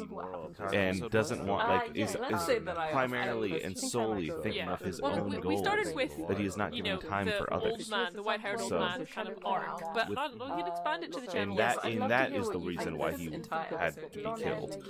[0.73, 2.17] and doesn't want like Uh, yeah, is, is
[2.65, 6.37] that I- primarily and solely thinking of his own we, we goals started with that
[6.37, 7.89] he is not giving time for others.
[8.13, 11.19] the white-haired old So- man kind of arc, but With- not, you expand it to
[11.21, 11.57] the And channel.
[11.57, 14.17] that and love to that hear is the reason why he entire had episode to
[14.37, 14.83] be killed.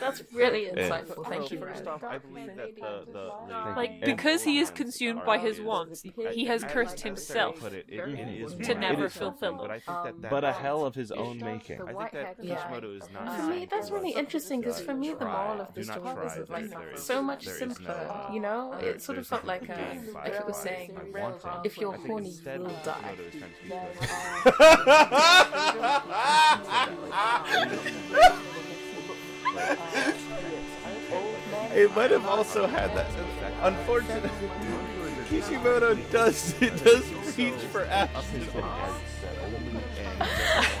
[0.00, 1.28] That's really And insightful.
[1.28, 3.32] Thank you, first off, I believe that the, the
[3.76, 9.32] Like because he is consumed by his wants, he has cursed himself to never fulfill
[9.38, 11.80] something, But I think Um, that that but a hell of his own making.
[11.82, 12.38] I think that.
[12.40, 13.36] Kishimoto is not.
[13.40, 15.96] For me, that's really interesting because uh, for me, the moral of the do not
[15.98, 16.24] story try.
[16.24, 17.86] was There- like there is- so much there is simpler.
[17.86, 20.12] no, uh, You know, there- it sort of there's felt nothing like to a, gain
[20.12, 21.50] by- like it was by- saying, by wanting.
[21.64, 23.16] if you're I think horny, instead you will what die.
[31.74, 33.06] It might have also had that.
[33.62, 34.30] Unfortunately,
[35.28, 37.04] Kishimoto does it does
[37.36, 38.52] reach for abstinence.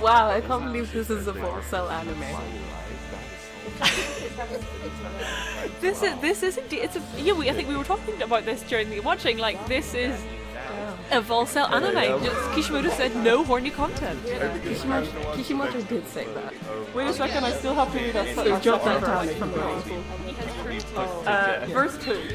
[0.00, 2.20] Wow, I can't believe this is a full cell anime.
[5.80, 7.32] this is this is indeed it's a yeah.
[7.32, 9.38] We, I think we were talking about this during the watching.
[9.38, 10.20] Like this is
[11.10, 12.24] a full Volcel anime.
[12.24, 14.20] Just Kishimoto said no horny content.
[14.62, 16.52] Kishimoto, Kishimoto did say that.
[16.94, 18.34] Wait a second, I still have to read that.
[18.34, 19.58] So drop that down from the
[20.96, 22.28] Uh, verse 2.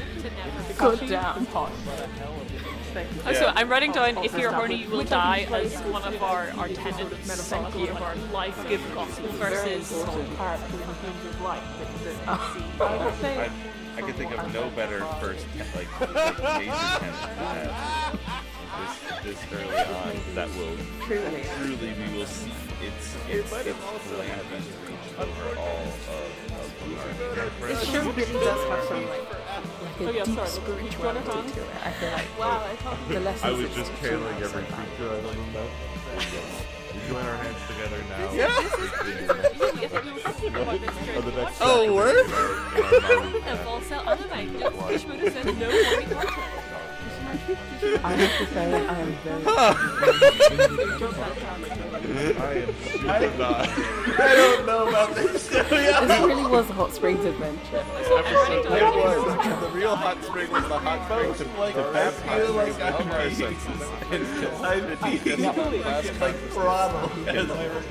[0.76, 1.46] Good down.
[1.54, 6.50] Oh, so I'm writing down if you're horny you will die as one of our,
[6.56, 13.28] our tenets of our life give gospel versus the themes of life that you see.
[13.28, 13.50] I,
[13.96, 17.72] I can think of no better first like, like major tenet
[18.78, 21.42] this this early on that will Truly.
[21.58, 26.27] truly we will see its its its calamities reach over all of,
[27.10, 30.34] of the This show really does have some like, Oh, like a oh, yeah, deep
[30.36, 30.48] sorry.
[30.48, 31.68] spirituality to it.
[31.84, 33.44] I feel like Wow, I thought the lessons.
[33.44, 35.68] I was it's just teaching channeling are every so creature I don't know.
[36.94, 38.32] We join our hands together now.
[38.32, 38.48] yeah,
[40.04, 41.56] we were talking about this during the watching.
[41.60, 42.26] Oh, word!
[47.48, 49.44] I have to say, I am very.
[52.38, 53.68] I am super not.
[54.18, 55.48] I don't know about this.
[55.48, 57.84] This really was a hot springs adventure.
[58.00, 59.62] It was.
[59.62, 63.22] The real hot spring was the hot spring to like I feel like I'm Our
[63.22, 63.82] being, senses.
[64.62, 67.84] I'm like throttled as I record.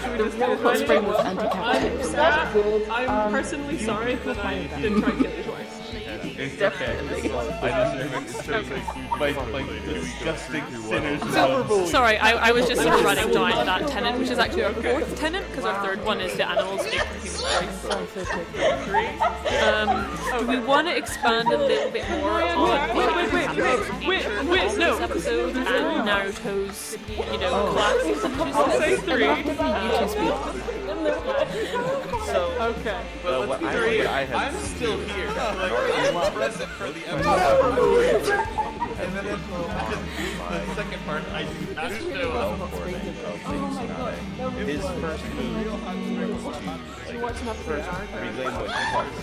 [0.20, 2.90] The real hot spring was anti-capitalist.
[2.90, 5.49] I'm personally sorry that I didn't try to kill
[6.40, 7.62] you twice.
[7.62, 8.78] I deserve it.
[8.80, 11.90] It's like My, my disgusting sinners.
[11.90, 14.72] Sorry, I, I was just sort of running down that tenant, which is actually our
[14.72, 19.20] fourth tenant, because our third one is the animals speak from human voice.
[19.62, 19.88] Um,
[20.40, 24.48] do we want to expand a little bit more on Wait, wait, wait, wait, wait,
[24.48, 24.96] wait, no.
[24.96, 28.54] this episode and Naruto's, you know, class?
[28.54, 29.28] I'll say three.
[32.26, 33.00] So, Okay.
[33.22, 35.26] but what I- three, what I had I'm still here.
[35.28, 35.72] Like,
[36.14, 38.30] I'm present for the episode.
[39.00, 39.60] and then in the,
[40.50, 42.58] the second part, I do not show up.
[44.58, 46.56] His first move was
[47.08, 49.20] to like, first reclaim what he thought was.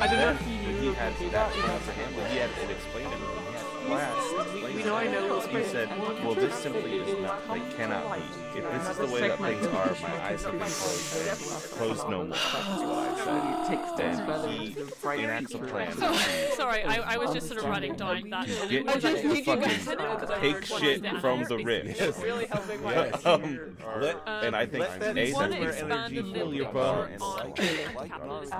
[0.00, 2.24] I don't know if But he had that chance to handle.
[2.24, 3.12] He had to explain it.
[3.12, 3.45] He
[3.88, 5.88] had class explained we know I know he said,
[6.24, 8.58] "Well, this simply is not, like, cannot be.
[8.58, 11.38] If this is the way that things are, my eyes have been closed, and
[11.72, 13.46] closed no more." That's what I said.
[13.52, 15.92] It takes And he than enacts a plan.
[15.96, 16.12] So,
[16.54, 18.46] sorry, I, I was just sort of running down that.
[18.68, 21.96] Get I just the thinking fucking because I take heard shit from the rich.
[21.98, 25.60] It's really helping my um, let, Um, and I think let that A, One that's
[25.60, 28.58] where expanded energy the heal your link bone, on and capitalism.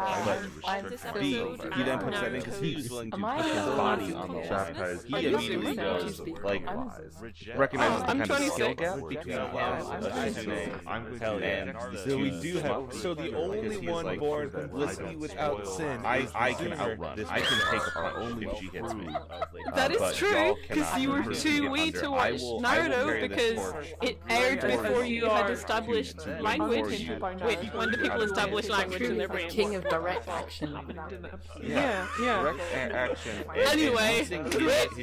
[1.03, 1.33] but B,
[1.77, 3.77] he then puts that in because he was willing to Am I put his allowed
[3.77, 4.45] body to on the line.
[5.22, 6.90] Baptize He immediately goes, like, I'm-
[7.57, 8.76] recognizes the I'm kind of skill 26.
[8.76, 11.46] gap between a I'm Hell yeah.
[11.46, 12.92] and So we do have.
[12.92, 16.00] So the only one born complicity without sin.
[16.05, 17.24] I, I can outrun.
[17.29, 19.09] I can take a punch only if she hits me.
[19.74, 22.81] That is but true, y'all because you were too me wee to watch will- I
[22.88, 27.00] will Naruto because it aired before you had established language.
[27.00, 29.52] you- Wait, when the people establish language in their brains?
[29.52, 30.76] King of direct action.
[31.62, 32.42] Yeah, yeah.
[32.42, 32.61] Direct
[32.94, 33.33] action.
[33.48, 34.44] and- and Anyway, using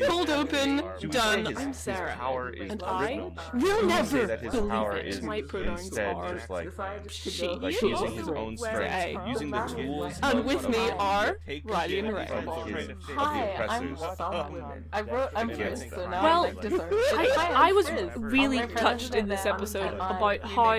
[0.06, 1.46] his- great, his- pulled open, to done.
[1.46, 2.89] say his- I'm his Sarah, power is and original.
[2.89, 5.08] I will To never say that his believe power it.
[5.08, 6.70] is My pronouns instead are just like
[7.10, 7.48] she.
[7.48, 10.20] like using his oh, own strength, using the tools.
[10.24, 12.26] And of- with of- me are take Riley and shit Ray.
[12.28, 12.38] from
[12.74, 14.18] his- of the Hi, I'm oppressors.
[14.18, 14.84] someone.
[14.94, 15.30] I wrote.
[15.36, 16.00] I'm Against Frizz, them.
[16.04, 16.94] so now Well, I like deserve.
[16.94, 20.74] I, I was really touched in this episode about how.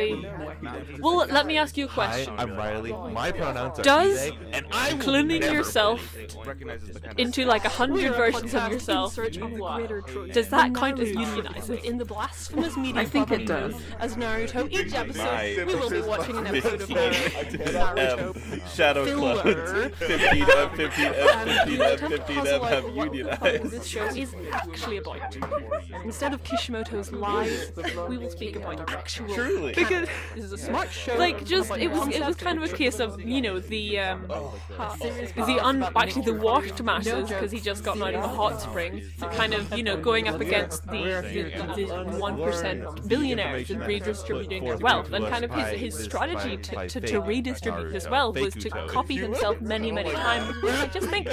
[1.00, 2.34] Well, let me ask you a Hi, question.
[2.38, 2.92] I'm Riley.
[2.92, 7.12] Oh my pronouns are Does they, and I will cloning never yourself Recognizes the kind
[7.12, 9.52] of into like a We hundred are a versions of podcast in yourself, search of
[9.52, 10.32] the greater truth.
[10.32, 11.68] does that count as Naruto, unionizing?
[11.68, 13.74] Within the blasphemous media I think it does.
[13.98, 18.54] As Naruto, each episode My we will be watching an episode of Naruto.
[18.54, 19.90] M Shadow Filler.
[19.90, 23.24] Clones 15 M 15 M 15 the M attempt to 15 puzzle have what the
[23.24, 23.70] fuck unionized.
[23.70, 25.36] this show is actually about.
[26.04, 27.72] Instead of Kishimoto's lies,
[28.08, 29.34] we will speak about actual.
[29.34, 29.72] Truly.
[29.74, 31.16] Because This is a smart show.
[31.16, 34.26] like just it was it was kind of a case of you know the um
[34.28, 38.93] the un actually the washed masses because he just gotten out of a hot spring
[39.32, 41.04] kind of you know going up against the
[41.76, 46.88] the one percent billionaires and redistributing their wealth and kind of his his strategy to,
[46.88, 51.08] to, to redistribute his wealth was to copy himself many many times which I just
[51.08, 51.28] think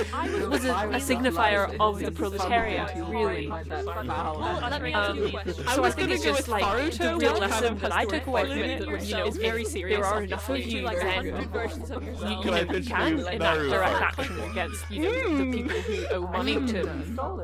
[0.49, 3.47] was a, a signifier of the proletariat really.
[3.47, 5.67] let me ask you a um, question.
[5.67, 8.59] so I think it's just like Naruto, the real lesson that I took away from
[8.59, 9.99] it that was, you know, is very serious.
[9.99, 13.17] there are enough of you, like then hundred versions of you, you know, you can
[13.17, 16.85] you enact direct action against, you know, the people who owe money to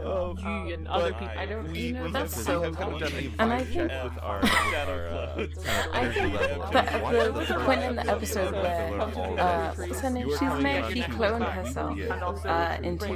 [0.07, 1.29] you and other people.
[1.37, 1.71] I don't.
[1.71, 2.63] We- You know, that's have so.
[2.63, 6.09] to- we haven't done any And I vibe think with our, our uh, kind I
[6.13, 6.71] think level.
[6.71, 10.29] the, the, the point in the episode where uh, what's her name?
[10.31, 10.93] She's May.
[10.93, 11.97] She cloned herself
[12.45, 13.07] uh, into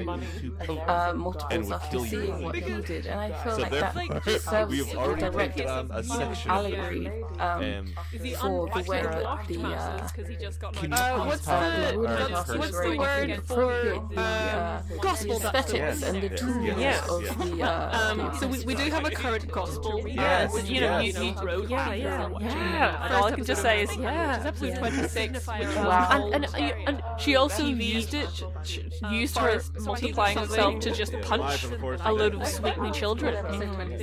[0.88, 4.98] uh, multiples after seeing what he did, and I feel like that serves We've a
[4.98, 7.08] already direct a section allegory
[7.40, 10.94] um, um, the for the way unwashed that the uh, because he just got Can
[10.94, 13.74] out Uh, what's uh, the what's, classes what's were the word for
[14.16, 17.06] the uh, gospel the aesthetics and the tools Yeah.
[17.10, 20.08] of the uh, Um, so we, we do have a current gospel.
[20.08, 23.06] Yes, which, you know, you you, you wrote yeah, after yeah, yeah.
[23.06, 24.80] And all I can just say is, which is yeah, episode yeah.
[24.80, 25.48] 26.
[25.48, 26.30] Wow.
[26.34, 28.30] And, and, and she also used it,
[28.64, 28.80] sh-
[29.12, 31.66] used her multiplying herself to just punch
[32.02, 33.36] a load of sweetly children.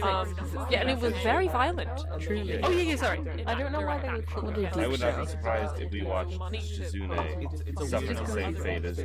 [0.02, 0.34] Um,
[0.70, 1.88] yeah, and it was very violent,
[2.20, 2.60] truly.
[2.62, 3.20] Oh yeah, yeah, sorry.
[3.46, 5.80] I don't know why they would call it a I deep would not be surprised
[5.80, 8.96] if we watched Shizune suffer the same fate as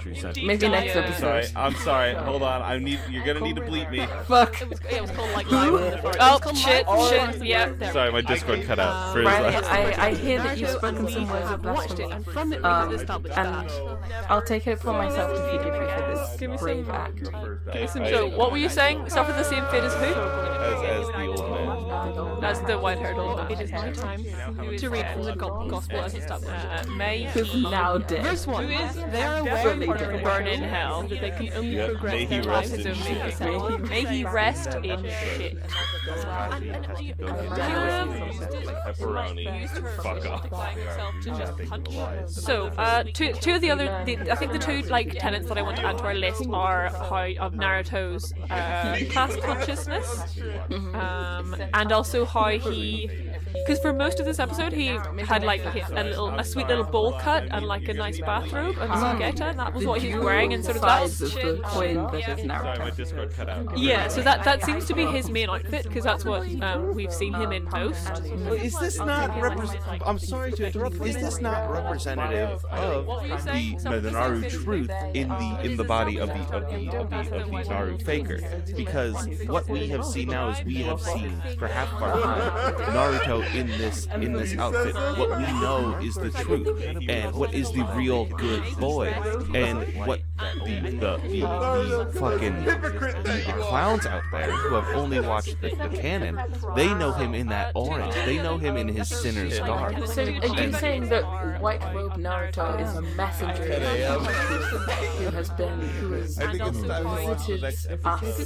[0.00, 1.52] True Maybe next Sorry, episode.
[1.56, 2.14] I'm sorry.
[2.14, 2.62] Hold on.
[2.62, 3.00] I need.
[3.10, 4.06] You're gonna need to bleep me.
[4.26, 4.60] Fuck.
[4.62, 6.04] It was, yeah, it was called like Live in the Forest.
[6.04, 7.68] It was Oh called shit, Live shit, yeah.
[7.72, 7.92] There.
[7.92, 9.12] Sorry, my Discord cut out.
[9.12, 12.12] For Riley, I, I hear that you've spoken some words of have watched it, blasphemy.
[12.12, 12.92] and from it Um,
[13.36, 13.70] and.
[14.28, 18.10] I'll take it upon myself to forgive you for Give me this some- brave act.
[18.10, 19.08] So, what were you saying?
[19.10, 20.04] Suffer the same fate as who?
[20.04, 22.40] as, as the old man.
[22.40, 23.50] That's the white-haired old man.
[23.52, 26.50] It is my time to read from the gospel as established.
[26.66, 28.22] Uh, may Who's now dead.
[28.24, 28.64] Verse one.
[28.66, 31.02] Who is They are aware definitely part of burn burn in hell.
[31.02, 33.40] that they can only progress may he rest in shit.
[33.40, 35.58] May he, may he rest in shit.
[38.86, 39.68] Pepperoni.
[40.02, 40.46] Fuck off.
[42.28, 45.58] So, uh, two, two of the other, the, I think the two like tenets that
[45.58, 50.24] I want to add to our list are how of Naruto's uh, class consciousness,
[50.70, 53.10] um, and also how he,
[53.52, 54.86] because for most of this episode he
[55.24, 58.90] had like a little, a sweet little bowl cut and like a nice bathrobe and
[58.92, 61.62] Sugeta, and that was what he was wearing, and sort of sides that's of the
[61.64, 62.96] coin that is Sorry, my Naruto.
[62.96, 63.78] Discord cut out.
[63.78, 64.08] yeah.
[64.08, 67.34] So that that seems to be his main outfit because that's what um, we've seen
[67.34, 68.22] him in post.
[68.24, 70.96] Well, is this not repres I'm sorry to interrupt.
[71.06, 73.78] Is this not representative of What were the saying?
[74.12, 77.64] Naru truth in the in the body of the of the of the, of the
[77.68, 78.40] Naru faker?
[78.76, 82.74] Because what we have seen now is we have seen for half of our time
[82.94, 84.94] Naruto in this in this outfit.
[84.94, 86.68] What we know is the truth
[87.08, 89.08] and what is the real good boy
[89.54, 90.20] and what
[90.64, 92.64] the, the fucking
[93.62, 96.38] clowns out there who have only watched the, the canon,
[96.76, 98.14] they know him in that orange.
[98.26, 100.06] They know him in his sinner's garb.
[100.08, 101.24] So are you saying that
[101.60, 103.64] White Robe Naruto is a messenger
[105.18, 107.86] who has been who has visited us?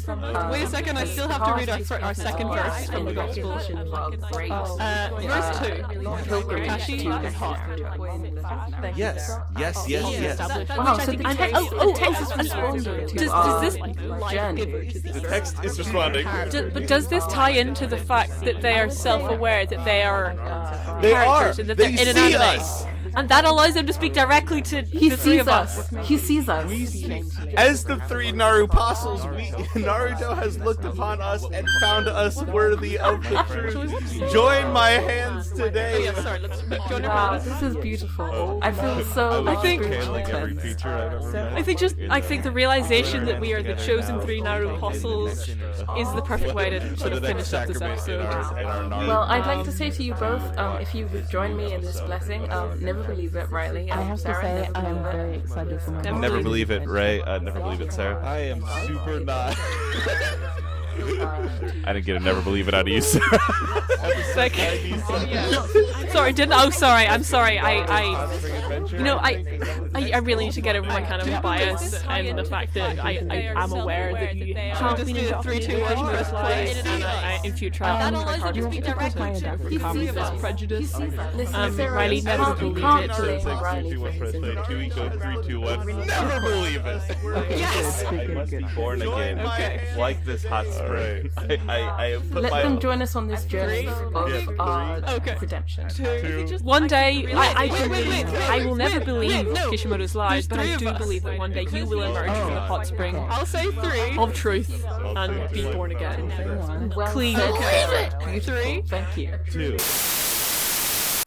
[0.09, 3.05] uh, Wait a second, I still have to read our, fir- our second verse from
[3.05, 3.53] the Gospel.
[3.53, 5.65] Uh, verse 2.
[6.47, 7.61] Kakashi is hot.
[8.97, 10.69] Yes, yes, yes, yes.
[10.77, 14.65] Wow, so the text, oh, oh, text is responding to does- our does this- journey.
[14.65, 16.27] The text is responding.
[16.50, 20.33] Do, but does this tie into the fact that they are self-aware that they are
[20.40, 21.25] uh, They are.
[21.25, 22.61] characters and that They they're in an see anime?
[22.61, 22.87] us.
[23.17, 25.92] And that allows them to speak directly to He the three sees of us.
[25.92, 26.06] us.
[26.06, 26.71] He sees us.
[27.56, 29.46] As the three Naru apostles, we,
[29.83, 34.33] Naruto has looked upon us and found us worthy of the truth.
[34.33, 36.04] Join my hands Oh, today.
[36.04, 36.60] yeah, sorry, let's
[36.90, 38.58] join Wow, this is beautiful.
[38.62, 40.79] I feel so I think- spiritually Like every cleansed.
[40.79, 41.52] teacher I've ever met.
[41.54, 45.48] I think just I think the realization that we are the chosen three Naru apostles
[45.48, 48.25] is the perfect way to sort of finish up this episode.
[48.27, 51.81] Well, I'd like to say to you both, um, if you would join me in
[51.81, 53.90] this blessing, um, never believe it, Riley.
[53.90, 56.71] I have to say, never I am very excited for my Never Never believe believe
[56.71, 57.23] it, Ray.
[57.23, 58.21] Uh, never believe it, Sarah.
[58.25, 59.57] I am super not.
[61.85, 63.25] I didn't get a never believe it out of you, Sarah.
[64.37, 64.55] Like,
[66.11, 66.53] sorry, didn't.
[66.53, 67.07] Oh, sorry.
[67.07, 67.59] I'm sorry.
[67.59, 69.44] I, I, you know, I,
[69.94, 73.03] I, I really need to get over my kind of bias and the fact that
[73.03, 75.83] I, I am aware that you have Just been do the indoctrinated three, two, in
[75.83, 76.92] one, Visualist press lies, play.
[76.94, 79.21] and I, I, in future I'll Um, try hard to you speak have to directly
[79.21, 79.55] find to out.
[79.61, 80.40] overcome He sees this us.
[80.40, 80.79] prejudice.
[80.81, 81.35] He sees us.
[81.35, 83.17] Listen, Um, Riley you never can't- you believed can't it.
[83.17, 84.51] blame Six, two, for one, his press play.
[84.51, 84.67] indifference.
[84.69, 86.07] Two, go, three, two, one.
[86.07, 87.03] Never believe it.
[87.59, 88.05] Yes!
[88.05, 89.42] I must be Born again,
[89.97, 91.31] like this hot spring.
[91.69, 92.63] I, I, I have put Let my.
[92.63, 95.37] them join us on this journey of Yeah, our Okay.
[95.41, 95.89] redemption.
[95.89, 96.59] Two.
[96.63, 99.71] One day, I, I wait, wait, believe, wait, I will never wait, believe wait, no.
[99.71, 102.87] Kishimoto's lies, but I do believe that one day you will emerge from the hot
[102.87, 104.17] spring I'll say three.
[104.19, 104.85] of truth
[105.17, 106.93] and be born again.
[106.97, 107.37] Well Clean.
[107.37, 108.41] said, Sarah.
[108.41, 108.83] Three.
[108.83, 109.35] Thank you.
[109.51, 109.77] Two.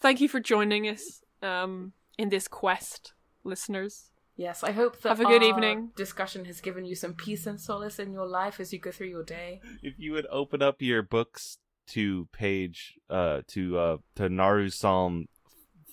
[0.01, 4.09] Thank you for joining us um, in this quest, listeners.
[4.39, 5.89] Yes, I hope that Have a good our evening.
[5.97, 9.07] discussion has given you some peace and solace in your life as you go through
[9.09, 9.59] your day.
[9.83, 15.25] If you would open up your books to page uh to uh to Naru Psalm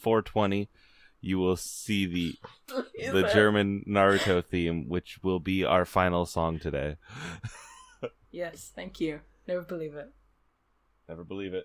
[0.01, 0.69] 420,
[1.21, 2.35] you will see the
[3.13, 6.97] the German Naruto theme, which will be our final song today.
[8.31, 9.21] Yes, thank you.
[9.49, 10.13] Never believe it.
[11.09, 11.65] Never believe it.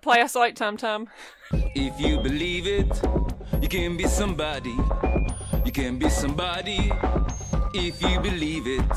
[0.00, 1.08] Play us out, Tonton.
[1.52, 3.02] If you believe it,
[3.60, 4.76] you can be somebody.
[5.64, 6.92] You can be somebody.
[7.74, 8.92] If you believe it,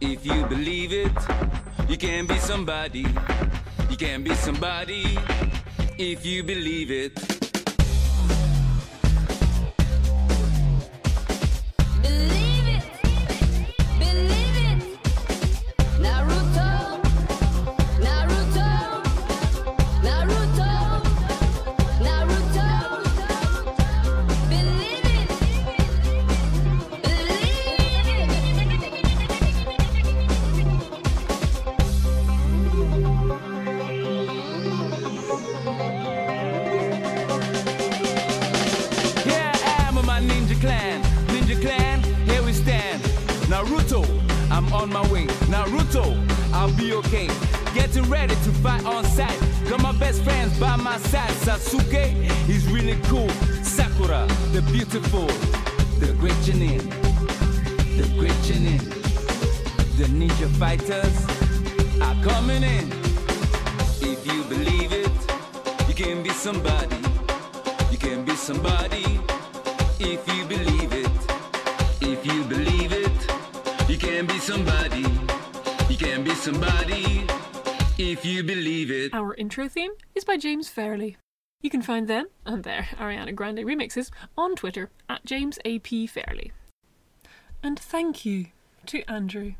[0.00, 1.12] if you believe it,
[1.90, 3.04] you can be somebody.
[3.90, 5.18] You can be somebody.
[5.98, 7.37] If you believe it.
[44.72, 45.26] On my way.
[45.48, 46.04] Naruto,
[46.52, 47.28] I'll be okay.
[47.74, 49.38] Getting ready to fight on sight.
[49.68, 51.30] Got my best friends by my side.
[51.44, 52.12] Sasuke,
[52.46, 53.28] he's really cool.
[53.62, 55.26] Sakura, the beautiful.
[55.98, 56.82] The great Chunin.
[57.96, 58.82] The great Chunin.
[59.96, 61.16] The ninja fighters
[62.00, 62.92] are coming in.
[64.00, 65.10] If you believe it,
[65.88, 66.96] you can be somebody.
[67.90, 69.18] You can be somebody
[69.98, 70.77] if you believe
[74.48, 75.04] somebody.
[75.90, 77.26] You can be somebody
[77.98, 79.12] if you believe it.
[79.12, 81.18] Our intro theme is by James Fairley.
[81.60, 86.52] You can find them and their Ariana Grande remixes on Twitter at James AP Fairley.
[87.62, 88.46] And thank you
[88.86, 89.52] to Andrew.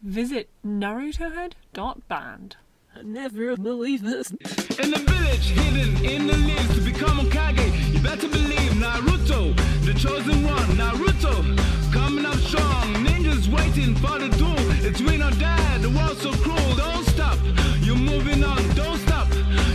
[0.00, 2.56] Visit narutohead.band.
[2.96, 4.30] I never believe this.
[4.30, 7.72] In the village, hidden in the leaves to become a Kage.
[7.92, 10.68] You better believe Naruto, the chosen one.
[10.78, 12.94] Naruto, coming up strong.
[13.04, 14.54] Ninjas waiting for the duel.
[14.86, 15.78] It's win or die.
[15.78, 16.76] The world's so cruel.
[16.76, 17.38] Don't stop.
[17.80, 18.62] You're moving on.
[18.74, 19.28] Don't stop.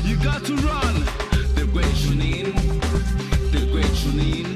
[0.05, 0.95] You got to run.
[1.55, 2.53] The great Chunin,
[3.51, 4.55] the great Chunin,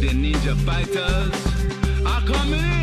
[0.00, 2.79] the ninja fighters are coming in.